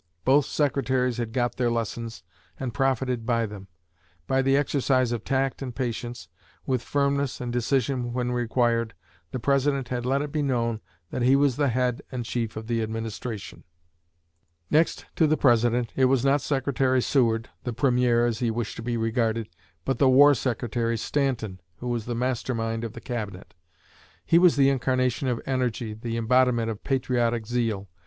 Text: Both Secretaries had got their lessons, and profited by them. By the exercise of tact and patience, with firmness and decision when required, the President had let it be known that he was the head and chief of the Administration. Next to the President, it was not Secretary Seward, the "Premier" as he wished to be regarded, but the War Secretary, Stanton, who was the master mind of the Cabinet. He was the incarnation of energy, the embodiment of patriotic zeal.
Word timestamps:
Both 0.25 0.47
Secretaries 0.47 1.17
had 1.17 1.31
got 1.31 1.57
their 1.57 1.69
lessons, 1.69 2.23
and 2.59 2.73
profited 2.73 3.23
by 3.23 3.45
them. 3.45 3.67
By 4.25 4.41
the 4.41 4.57
exercise 4.57 5.11
of 5.11 5.23
tact 5.23 5.61
and 5.61 5.75
patience, 5.75 6.27
with 6.65 6.81
firmness 6.81 7.39
and 7.39 7.53
decision 7.53 8.11
when 8.11 8.31
required, 8.31 8.95
the 9.29 9.37
President 9.37 9.89
had 9.89 10.03
let 10.03 10.23
it 10.23 10.31
be 10.31 10.41
known 10.41 10.81
that 11.11 11.21
he 11.21 11.35
was 11.35 11.55
the 11.55 11.67
head 11.67 12.01
and 12.11 12.25
chief 12.25 12.55
of 12.57 12.65
the 12.65 12.81
Administration. 12.81 13.63
Next 14.71 15.05
to 15.17 15.27
the 15.27 15.37
President, 15.37 15.93
it 15.95 16.05
was 16.05 16.25
not 16.25 16.41
Secretary 16.41 16.99
Seward, 16.99 17.49
the 17.63 17.71
"Premier" 17.71 18.25
as 18.25 18.39
he 18.39 18.49
wished 18.49 18.77
to 18.77 18.81
be 18.81 18.97
regarded, 18.97 19.49
but 19.85 19.99
the 19.99 20.09
War 20.09 20.33
Secretary, 20.33 20.97
Stanton, 20.97 21.61
who 21.75 21.87
was 21.89 22.05
the 22.05 22.15
master 22.15 22.55
mind 22.55 22.83
of 22.83 22.93
the 22.93 23.01
Cabinet. 23.01 23.53
He 24.25 24.39
was 24.39 24.55
the 24.55 24.69
incarnation 24.69 25.27
of 25.27 25.39
energy, 25.45 25.93
the 25.93 26.17
embodiment 26.17 26.71
of 26.71 26.83
patriotic 26.83 27.45
zeal. 27.45 27.87